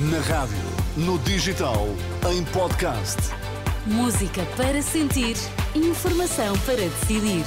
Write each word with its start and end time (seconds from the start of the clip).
Na 0.00 0.20
rádio, 0.20 0.56
no 0.96 1.18
digital, 1.18 1.88
em 2.30 2.44
podcast. 2.44 3.16
Música 3.84 4.46
para 4.56 4.80
sentir, 4.80 5.34
informação 5.74 6.56
para 6.58 6.76
decidir. 6.76 7.44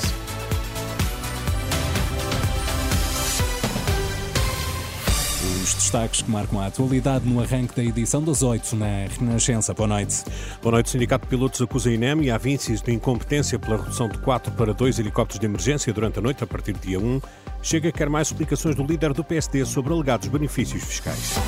Os 5.63 5.73
destaques 5.75 6.23
que 6.23 6.29
marcam 6.29 6.59
a 6.59 6.65
atualidade 6.65 7.25
no 7.25 7.41
arranque 7.41 7.73
da 7.73 7.85
edição 7.85 8.21
das 8.21 8.43
8 8.43 8.75
na 8.75 9.07
Renascença. 9.17 9.73
Boa 9.73 9.87
noite. 9.87 10.25
Boa 10.61 10.73
noite. 10.73 10.87
O 10.87 10.89
Sindicato 10.89 11.23
de 11.25 11.29
Pilotos 11.29 11.61
acusa 11.61 11.89
a 11.89 11.93
INEM 11.93 12.23
e 12.23 12.31
a 12.31 12.37
Vincis 12.37 12.81
de 12.81 12.91
incompetência 12.91 13.57
pela 13.57 13.77
redução 13.77 14.09
de 14.09 14.17
4 14.17 14.51
para 14.55 14.73
2 14.73 14.99
helicópteros 14.99 15.39
de 15.39 15.45
emergência 15.45 15.93
durante 15.93 16.19
a 16.19 16.21
noite 16.21 16.43
a 16.43 16.47
partir 16.47 16.73
do 16.73 16.79
dia 16.79 16.99
1. 16.99 17.21
Chega 17.63 17.93
quer 17.93 18.09
mais 18.09 18.27
explicações 18.27 18.75
do 18.75 18.83
líder 18.83 19.13
do 19.13 19.23
PSD 19.23 19.63
sobre 19.65 19.93
alegados 19.93 20.27
benefícios 20.27 20.83
fiscais. 20.83 21.39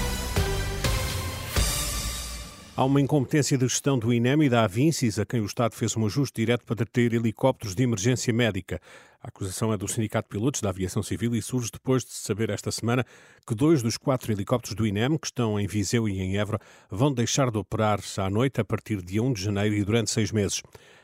Há 2.76 2.84
uma 2.86 3.00
incompetência 3.00 3.56
de 3.56 3.68
gestão 3.68 4.00
do 4.00 4.12
INEM 4.12 4.46
e 4.46 4.50
da 4.50 4.64
Avincis, 4.64 5.20
a 5.20 5.26
quem 5.28 5.40
o 5.40 5.46
Estado 5.46 5.76
fez 5.76 5.96
um 5.96 6.08
ajuste 6.08 6.42
direto 6.42 6.66
para 6.66 6.84
ter 6.84 7.14
helicópteros 7.14 7.76
de 7.76 7.84
emergência 7.84 8.34
médica. 8.34 8.82
A 9.22 9.28
acusação 9.28 9.72
é 9.72 9.78
do 9.78 9.88
Sindicato 9.88 10.28
de 10.28 10.32
Pilotos 10.32 10.60
da 10.60 10.70
Aviação 10.70 11.04
Civil 11.04 11.36
e 11.36 11.42
surge 11.42 11.70
depois 11.72 12.04
de 12.04 12.12
se 12.12 12.24
saber 12.24 12.50
esta 12.50 12.72
semana 12.72 13.06
que 13.46 13.54
dois 13.54 13.84
dos 13.84 13.96
quatro 13.96 14.32
helicópteros 14.32 14.76
do 14.76 14.88
INEM, 14.88 15.20
que 15.20 15.28
estão 15.28 15.60
em 15.60 15.68
Viseu 15.68 16.10
e 16.10 16.20
em 16.20 16.36
Évora, 16.36 16.60
vão 16.90 17.14
deixar 17.14 17.52
de 17.52 17.60
operar 17.60 18.00
à 18.18 18.30
noite 18.32 18.60
a 18.60 18.66
partir 18.66 19.04
de 19.04 19.20
1 19.20 19.34
de 19.34 19.44
janeiro 19.44 19.76
e 19.76 19.84
durante 19.84 20.10
seis 20.10 20.32
meses. 20.32 20.64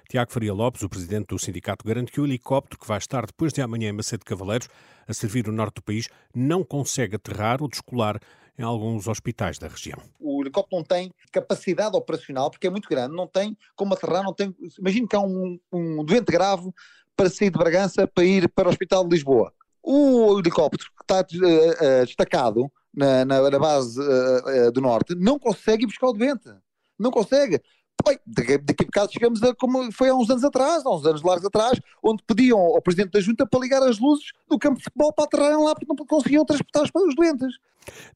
Tiago 0.10 0.32
Faria 0.32 0.56
Lopes, 0.56 0.82
o 0.82 0.90
presidente 0.90 1.28
do 1.28 1.38
sindicato, 1.38 1.86
garante 1.86 2.12
que 2.12 2.20
o 2.20 2.26
helicóptero 2.26 2.80
que 2.80 2.88
vai 2.88 2.98
estar 2.98 3.28
depois 3.28 3.54
de 3.54 3.62
amanhã 3.62 3.90
em 3.90 3.94
Macedo 3.94 4.26
Cavaleiros 4.26 4.68
a 5.08 5.14
servir 5.14 5.48
o 5.48 5.52
norte 5.52 5.76
do 5.76 5.84
país 5.84 6.10
não 6.34 6.64
consegue 6.64 7.16
aterrar 7.16 7.62
ou 7.62 7.70
descolar 7.70 8.20
em 8.58 8.64
alguns 8.64 9.08
hospitais 9.08 9.60
da 9.60 9.68
região. 9.68 10.00
O 10.40 10.44
helicóptero 10.44 10.78
não 10.78 10.86
tem 10.86 11.14
capacidade 11.32 11.98
operacional 11.98 12.50
porque 12.50 12.68
é 12.68 12.70
muito 12.70 12.88
grande, 12.88 13.14
não 13.14 13.28
tem 13.28 13.58
como 13.76 13.94
aterrar, 13.94 14.24
não 14.24 14.34
tem. 14.34 14.56
Imagine 14.80 15.08
que 15.08 15.16
há 15.16 15.20
um, 15.20 15.60
um 15.72 16.04
doente 16.06 16.32
grave 16.32 16.72
para 17.16 17.30
sair 17.30 17.50
de 17.50 17.58
Bragança 17.58 18.08
para 18.08 18.24
ir 18.24 18.48
para 18.48 18.70
o 18.70 18.72
Hospital 18.72 19.04
de 19.04 19.16
Lisboa. 19.16 19.52
O 19.84 20.40
helicóptero 20.40 20.90
que 20.98 21.04
está 21.04 21.20
uh, 21.20 22.02
uh, 22.02 22.06
destacado 22.06 22.72
na, 22.96 23.26
na, 23.26 23.50
na 23.50 23.60
base 23.60 24.00
uh, 24.00 24.72
do 24.72 24.80
norte 24.80 25.14
não 25.16 25.38
consegue 25.38 25.86
buscar 25.86 26.08
o 26.08 26.14
doente. 26.14 26.50
Não 26.98 27.12
consegue. 27.12 27.62
Bem, 28.06 28.18
daqui, 28.26 28.58
daqui 28.60 28.84
a 28.84 28.86
bocado 28.86 29.12
chegamos 29.12 29.44
a 29.44 29.54
como 29.54 29.92
foi 29.92 30.08
há 30.08 30.16
uns 30.16 30.30
anos 30.30 30.46
atrás, 30.46 30.86
há 30.86 30.90
uns 30.90 31.06
anos 31.06 31.22
largos 31.22 31.46
atrás, 31.46 31.78
onde 32.02 32.24
pediam 32.24 32.58
ao 32.58 32.82
Presidente 32.82 33.12
da 33.12 33.20
Junta 33.20 33.46
para 33.46 33.60
ligar 33.60 33.84
as 33.84 34.00
luzes 34.00 34.32
do 34.48 34.58
campo 34.58 34.78
de 34.78 34.86
futebol 34.86 35.12
para 35.12 35.26
aterrarem 35.26 35.62
lá 35.66 35.76
porque 35.76 35.86
não 35.88 35.96
conseguiam 36.06 36.46
transportar 36.46 36.84
os 36.84 37.16
doentes. 37.16 37.58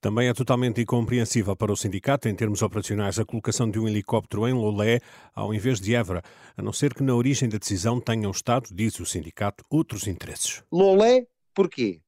Também 0.02 0.28
é 0.28 0.34
totalmente 0.34 0.82
incompreensível 0.82 1.56
para 1.56 1.72
o 1.72 1.78
sindicato, 1.78 2.28
em 2.28 2.36
termos 2.36 2.62
operacionais, 2.62 3.20
a 3.20 3.26
colocação 3.26 3.70
de 3.70 3.80
um 3.80 3.88
helicóptero 3.88 4.48
em 4.48 4.54
Lolé 4.54 5.00
ao 5.34 5.54
invés 5.54 5.80
de 5.80 5.96
Évora, 5.96 6.22
a 6.56 6.62
não 6.62 6.74
ser 6.74 6.94
que 6.94 7.04
na 7.04 7.16
origem 7.16 7.50
da 7.50 7.58
decisão 7.58 8.00
tenham 8.00 8.32
estado, 8.32 8.70
diz 8.72 9.00
o 9.00 9.06
sindicato, 9.06 9.64
outros 9.70 10.08
interesses. 10.08 10.64
Lolé, 10.72 11.26
porquê? 11.54 12.02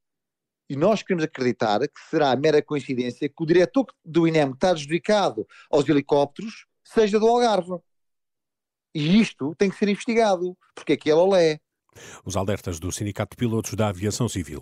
E 0.68 0.76
nós 0.76 1.02
queremos 1.02 1.24
acreditar 1.24 1.80
que 1.80 2.00
será 2.10 2.34
mera 2.34 2.60
coincidência 2.60 3.28
que 3.28 3.42
o 3.42 3.46
diretor 3.46 3.86
do 4.04 4.26
INEM 4.26 4.50
está 4.50 4.70
adjudicado 4.70 5.46
aos 5.70 5.88
helicópteros 5.88 6.66
seja 6.86 7.18
do 7.18 7.26
Algarve. 7.26 7.78
E 8.94 9.20
isto 9.20 9.54
tem 9.56 9.68
que 9.68 9.76
ser 9.76 9.88
investigado, 9.88 10.56
porque 10.74 10.94
aqui 10.94 11.10
é 11.10 11.14
Lolé. 11.14 11.60
Os 12.24 12.36
alertas 12.36 12.78
do 12.78 12.90
Sindicato 12.92 13.36
de 13.36 13.36
Pilotos 13.36 13.74
da 13.74 13.88
Aviação 13.88 14.28
Civil. 14.28 14.60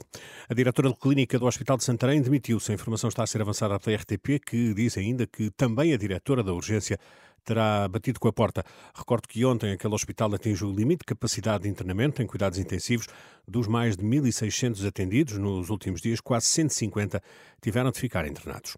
A 0.48 0.54
diretora 0.54 0.90
de 0.90 0.96
clínica 0.96 1.38
do 1.38 1.46
Hospital 1.46 1.77
de 1.77 1.84
Santarém 1.84 2.20
demitiu-se. 2.20 2.70
A 2.72 2.74
informação 2.74 3.08
está 3.08 3.22
a 3.22 3.27
ser 3.27 3.40
avançada 3.40 3.78
pela 3.78 3.96
RTP, 3.96 4.40
que 4.44 4.74
diz 4.74 4.96
ainda 4.96 5.27
que 5.27 5.50
também 5.50 5.92
a 5.92 5.96
diretora 5.96 6.42
da 6.42 6.52
urgência 6.52 6.98
terá 7.44 7.86
batido 7.86 8.18
com 8.18 8.28
a 8.28 8.32
porta. 8.32 8.64
Recordo 8.94 9.28
que 9.28 9.44
ontem 9.44 9.72
aquele 9.72 9.94
hospital 9.94 10.34
atingiu 10.34 10.68
o 10.68 10.72
limite 10.72 11.00
de 11.00 11.06
capacidade 11.06 11.64
de 11.64 11.68
internamento 11.68 12.22
em 12.22 12.27
cuidados 12.27 12.58
intensivos. 12.58 13.06
Dos 13.46 13.68
mais 13.68 13.96
de 13.96 14.05
1.600 14.05 14.86
atendidos 14.86 15.39
nos 15.39 15.68
últimos 15.68 16.01
dias, 16.01 16.20
quase 16.20 16.46
150 16.46 17.22
tiveram 17.61 17.90
de 17.90 18.01
ficar 18.01 18.27
internados. 18.27 18.77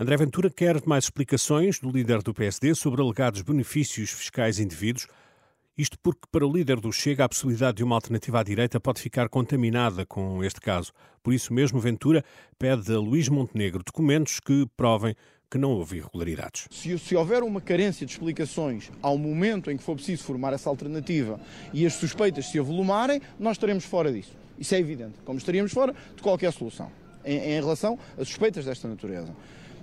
André 0.00 0.16
Ventura 0.16 0.48
quer 0.48 0.80
mais 0.86 1.04
explicações 1.04 1.80
do 1.80 1.90
líder 1.90 2.22
do 2.22 2.32
PSD 2.32 2.74
sobre 2.74 3.02
alegados 3.02 3.42
benefícios 3.42 4.10
fiscais 4.10 4.58
indevidos 4.58 5.06
isto 5.78 5.96
porque, 6.02 6.22
para 6.32 6.44
o 6.44 6.52
líder 6.52 6.80
do 6.80 6.92
Chega, 6.92 7.24
a 7.24 7.28
possibilidade 7.28 7.76
de 7.76 7.84
uma 7.84 7.94
alternativa 7.94 8.40
à 8.40 8.42
direita 8.42 8.80
pode 8.80 9.00
ficar 9.00 9.28
contaminada 9.28 10.04
com 10.04 10.42
este 10.42 10.60
caso. 10.60 10.92
Por 11.22 11.32
isso 11.32 11.54
mesmo, 11.54 11.78
Ventura 11.78 12.24
pede 12.58 12.92
a 12.92 12.98
Luís 12.98 13.28
Montenegro 13.28 13.84
documentos 13.84 14.40
que 14.40 14.66
provem 14.76 15.14
que 15.48 15.56
não 15.56 15.70
houve 15.70 15.98
irregularidades. 15.98 16.66
Se, 16.70 16.98
se, 16.98 17.14
houver 17.14 17.44
uma 17.44 17.60
carência 17.60 18.04
de 18.04 18.12
explicações 18.12 18.90
ao 19.00 19.16
momento 19.16 19.70
em 19.70 19.76
que 19.76 19.82
for 19.82 19.94
preciso 19.94 20.24
formar 20.24 20.52
essa 20.52 20.68
alternativa 20.68 21.40
e 21.72 21.86
as 21.86 21.94
suspeitas 21.94 22.46
se 22.46 22.58
avolumarem, 22.58 23.22
nós 23.38 23.52
estaremos 23.52 23.84
fora 23.84 24.12
disso. 24.12 24.32
Isso 24.58 24.74
é 24.74 24.80
evidente, 24.80 25.14
como 25.24 25.38
estaríamos 25.38 25.72
fora 25.72 25.94
de 26.16 26.20
qualquer 26.20 26.52
solução 26.52 26.90
em, 27.24 27.38
em 27.38 27.60
relação 27.60 27.96
a 28.18 28.24
suspeitas 28.24 28.64
desta 28.64 28.88
natureza. 28.88 29.34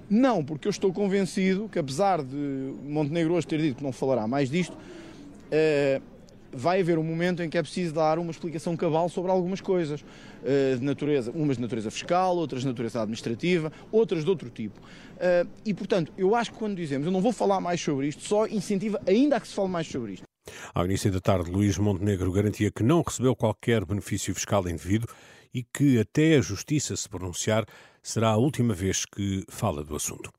Não, 0.10 0.44
porque 0.44 0.68
eu 0.68 0.70
estou 0.70 0.94
convencido 0.94 1.68
que, 1.70 1.80
apesar 1.80 2.22
de 2.22 2.76
Montenegro 2.84 3.34
hoje 3.34 3.48
ter 3.48 3.60
dito 3.60 3.78
que 3.78 3.84
não 3.84 3.92
falará 3.92 4.28
mais 4.28 4.50
disto, 4.50 4.78
vai 6.56 6.80
haver 6.80 6.98
um 6.98 7.04
momento 7.04 7.44
em 7.44 7.50
que 7.50 7.58
é 7.58 7.62
preciso 7.62 7.94
dar 7.94 8.18
uma 8.18 8.32
explicação 8.32 8.76
cabal 8.78 9.10
sobre 9.10 9.30
algumas 9.30 9.60
coisas, 9.60 10.02
uh, 10.02 10.78
de 10.80 10.84
natureza, 10.84 11.32
umas 11.32 11.58
de 11.58 11.62
natureza 11.62 11.92
fiscal, 11.92 12.36
outras 12.38 12.62
de 12.62 12.68
natureza 12.68 13.02
administrativa, 13.02 13.72
outras 13.92 14.24
de 14.24 14.30
outro 14.30 14.50
tipo. 14.50 14.80
Uh, 14.80 15.50
e, 15.66 15.74
portanto, 15.74 16.14
eu 16.18 16.34
acho 16.34 16.52
que 16.54 16.58
quando 16.58 16.76
dizemos 16.76 17.06
eu 17.06 17.12
não 17.12 17.22
vou 17.22 17.34
falar 17.34 17.60
mais 17.60 17.82
sobre 17.82 18.08
isto, 18.08 18.24
só 18.24 18.48
incentiva 18.48 19.02
ainda 19.06 19.36
a 19.36 19.42
que 19.42 19.48
se 19.48 19.54
fale 19.54 19.70
mais 19.70 19.88
sobre 19.88 20.14
isto. 20.14 20.24
Ao 20.74 20.86
início 20.86 21.12
da 21.12 21.20
tarde, 21.20 21.52
Luís 21.52 21.78
Montenegro 21.78 22.32
garantia 22.32 22.72
que 22.72 22.84
não 22.84 23.02
recebeu 23.02 23.36
qualquer 23.36 23.84
benefício 23.84 24.34
fiscal 24.34 24.68
indevido 24.70 25.08
e 25.54 25.64
que 25.64 26.00
até 26.00 26.38
a 26.38 26.42
Justiça 26.42 26.96
se 26.96 27.10
pronunciar 27.10 27.66
será 28.06 28.30
a 28.30 28.38
última 28.38 28.74
vez 28.74 29.04
que 29.04 29.44
fala 29.50 29.84
do 29.84 29.96
assunto. 29.96 30.32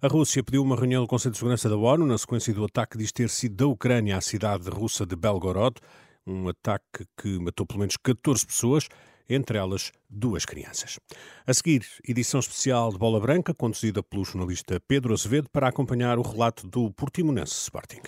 A 0.00 0.06
Rússia 0.06 0.44
pediu 0.44 0.62
uma 0.62 0.76
reunião 0.76 1.02
do 1.02 1.08
Conselho 1.08 1.32
de 1.32 1.38
Segurança 1.38 1.70
da 1.70 1.76
ONU 1.76 2.04
na 2.04 2.18
sequência 2.18 2.52
do 2.52 2.64
ataque 2.64 2.98
diz 2.98 3.10
ter 3.10 3.30
sido 3.30 3.56
da 3.56 3.66
Ucrânia 3.66 4.18
à 4.18 4.20
cidade 4.20 4.68
russa 4.68 5.06
de 5.06 5.16
Belgorod, 5.16 5.76
um 6.26 6.48
ataque 6.48 7.06
que 7.16 7.38
matou 7.38 7.66
pelo 7.66 7.80
menos 7.80 7.96
14 7.96 8.46
pessoas, 8.46 8.88
entre 9.26 9.56
elas 9.56 9.90
duas 10.08 10.44
crianças. 10.44 10.98
A 11.46 11.54
seguir, 11.54 11.86
edição 12.06 12.40
especial 12.40 12.92
de 12.92 12.98
Bola 12.98 13.18
Branca, 13.18 13.54
conduzida 13.54 14.02
pelo 14.02 14.22
jornalista 14.22 14.78
Pedro 14.86 15.14
Azevedo, 15.14 15.48
para 15.50 15.68
acompanhar 15.68 16.18
o 16.18 16.22
relato 16.22 16.66
do 16.66 16.92
Portimonense 16.92 17.54
Sporting. 17.54 18.02